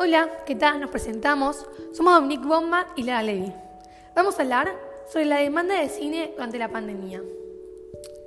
[0.00, 0.78] Hola, ¿qué tal?
[0.78, 1.66] Nos presentamos.
[1.92, 3.52] Somos Dominique Bomba y Lara Levy.
[4.14, 4.72] Vamos a hablar
[5.10, 7.20] sobre la demanda de cine durante la pandemia.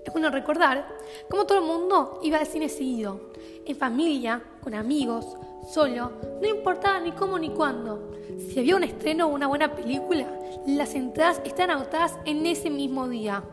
[0.05, 0.85] Es bueno recordar
[1.29, 3.31] cómo todo el mundo iba al cine seguido,
[3.65, 5.26] en familia, con amigos,
[5.65, 6.12] solo,
[6.42, 8.12] no importaba ni cómo ni cuándo.
[8.38, 10.28] Si había un estreno o una buena película,
[10.67, 13.46] las entradas estaban agotadas en ese mismo día.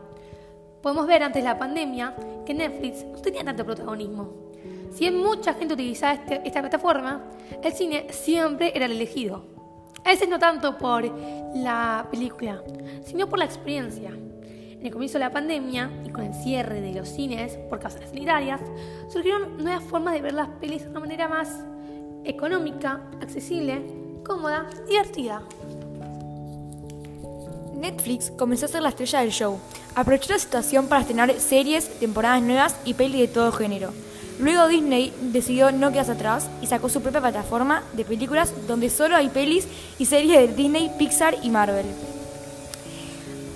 [0.81, 4.48] Podemos ver antes de la pandemia que Netflix no tenía tanto protagonismo
[4.91, 7.23] si bien mucha gente utilizaba este, esta plataforma,
[7.63, 9.45] el cine siempre era el elegido.
[10.03, 11.03] A veces no tanto por
[11.55, 12.63] la película,
[13.05, 14.09] sino por la experiencia.
[14.09, 18.09] En el comienzo de la pandemia y con el cierre de los cines por causas
[18.09, 18.61] sanitarias,
[19.09, 21.49] surgieron nuevas formas de ver las pelis de una manera más
[22.23, 23.85] económica, accesible,
[24.23, 25.43] cómoda y divertida.
[27.75, 29.59] Netflix comenzó a ser la estrella del show.
[29.95, 33.91] Aprovechó la situación para estrenar series, temporadas nuevas y pelis de todo género.
[34.39, 39.17] Luego Disney decidió no quedarse atrás y sacó su propia plataforma de películas donde solo
[39.17, 41.85] hay pelis y series de Disney, Pixar y Marvel.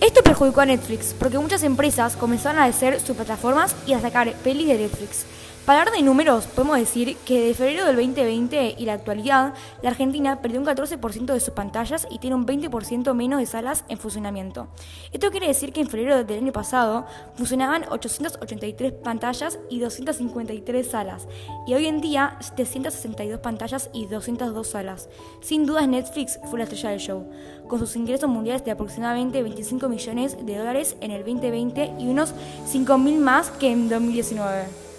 [0.02, 4.34] Esto perjudicó a Netflix porque muchas empresas comenzaron a hacer sus plataformas y a sacar
[4.44, 5.26] pelis de Netflix.
[5.66, 9.92] Para hablar de números, podemos decir que de febrero del 2020 y la actualidad, la
[9.92, 13.98] Argentina perdió un 14% de sus pantallas y tiene un 20% menos de salas en
[13.98, 14.68] funcionamiento.
[15.14, 17.06] Esto quiere decir que en febrero del año pasado
[17.38, 21.30] funcionaban 883 pantallas y 253 salas,
[21.66, 25.08] y hoy en día 762 pantallas y 202 salas.
[25.40, 27.26] Sin dudas Netflix fue la estrella del show,
[27.70, 32.34] con sus ingresos mundiales de aproximadamente 25 millones de dólares en el 2020 y unos
[32.70, 34.93] 5.000 más que en 2019.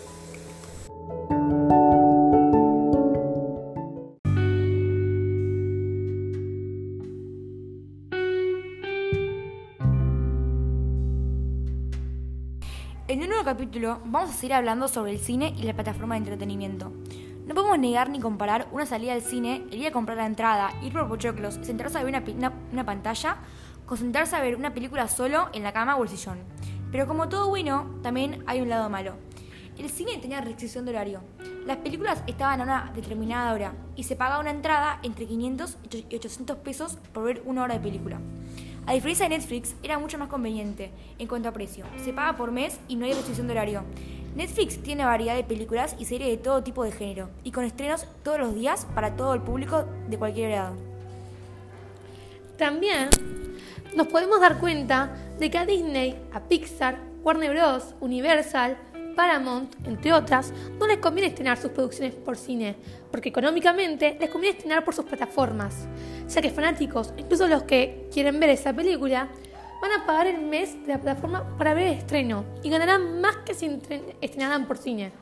[13.15, 16.19] En un nuevo capítulo vamos a seguir hablando sobre el cine y la plataforma de
[16.19, 16.91] entretenimiento.
[17.47, 20.73] No podemos negar ni comparar una salida al cine, el ir a comprar la entrada,
[20.83, 23.36] ir por pochoclos, sentarse a ver una, una, pantalla,
[23.86, 26.41] con sentarse a ver una película solo en la cama o el sillón.
[26.91, 29.14] Pero como todo bueno, también hay un lado malo.
[29.79, 31.20] El cine tenía restricción de horario.
[31.67, 35.79] Las películas estaban a una determinada hora y se pagaba una entrada entre 500
[36.11, 38.19] y 800 pesos por ver una hora de película.
[38.86, 41.86] A diferencia de Netflix, era mucho más conveniente en cuanto a precio.
[42.05, 43.83] Se paga por mes y no hay restricción de horario.
[44.36, 48.06] Netflix tiene variedad de películas y series de todo tipo de género, y con estrenos
[48.22, 50.72] todos los días para todo el público de cualquier edad.
[52.58, 53.08] También
[53.96, 58.77] nos podemos dar cuenta de que a Disney, a Pixar, Warner Bros., Universal,
[59.14, 62.77] Paramount, entre otras, no les conviene estrenar sus producciones por cine,
[63.11, 65.86] porque económicamente les conviene estrenar por sus plataformas,
[66.29, 69.29] ya que fanáticos, incluso los que quieren ver esa película,
[69.80, 73.36] van a pagar el mes de la plataforma para ver el estreno y ganarán más
[73.39, 73.79] que si
[74.20, 75.13] estrenaran por cine.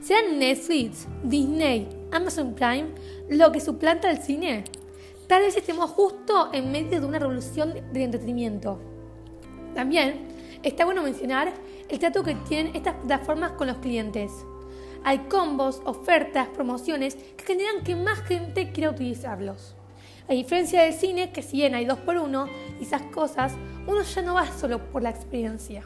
[0.00, 2.88] ¿Serán Netflix, Disney, Amazon Prime
[3.28, 4.64] lo que suplanta el cine?
[5.26, 8.80] Tal vez estemos justo en medio de una revolución del entretenimiento.
[9.74, 10.26] También
[10.62, 11.52] está bueno mencionar
[11.90, 14.32] el trato que tienen estas plataformas con los clientes.
[15.02, 19.74] Hay combos, ofertas, promociones que generan que más gente quiera utilizarlos.
[20.28, 22.46] A diferencia del cine, que si bien hay dos por uno
[22.78, 23.54] y esas cosas,
[23.86, 25.82] uno ya no va solo por la experiencia.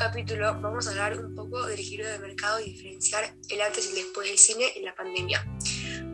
[0.00, 3.88] Capítulo vamos a hablar un poco del giro de mercado y diferenciar el antes y
[3.90, 5.44] el después del cine en la pandemia.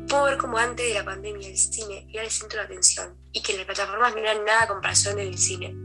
[0.08, 3.42] Podemos ver como antes de la pandemia el cine era el centro de atención y
[3.42, 5.76] que las plataformas no eran nada a comparación del cine.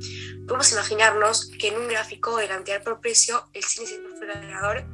[0.47, 4.33] Podemos imaginarnos que en un gráfico de cantidad por precio el cine siempre fue el
[4.33, 4.85] ganador,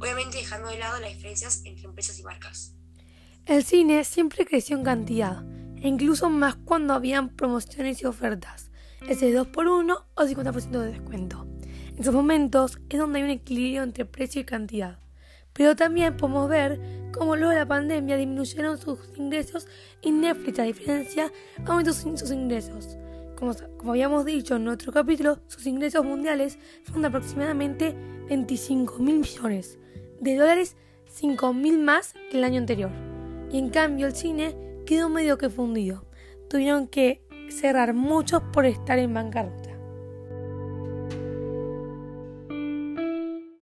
[0.00, 2.74] obviamente dejando de lado las diferencias entre empresas y marcas.
[3.44, 5.44] El cine siempre creció en cantidad,
[5.76, 8.70] e incluso más cuando habían promociones y ofertas,
[9.06, 11.53] ese 2x1 o 50% de descuento.
[11.94, 14.98] En esos momentos es donde hay un equilibrio entre precio y cantidad.
[15.52, 16.80] Pero también podemos ver
[17.12, 19.68] cómo luego de la pandemia disminuyeron sus ingresos
[20.02, 21.32] y Netflix, a diferencia,
[21.64, 22.98] aumentó sus ingresos.
[23.36, 27.94] Como, como habíamos dicho en otro capítulo, sus ingresos mundiales fueron de aproximadamente
[28.28, 29.78] 25 mil millones
[30.20, 30.76] de dólares,
[31.06, 32.90] 5 mil más que el año anterior.
[33.52, 36.06] Y en cambio el cine quedó medio que fundido.
[36.50, 39.63] Tuvieron que cerrar muchos por estar en bancarrota.